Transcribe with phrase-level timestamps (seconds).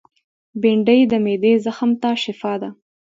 [0.61, 2.69] بېنډۍ د معدې زخم ته شفاء ده